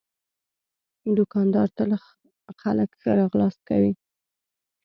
دوکاندار 1.17 1.67
تل 1.77 1.91
خلک 2.61 2.89
ښه 3.01 3.11
راغلاست 3.21 3.59
کوي. 3.69 3.93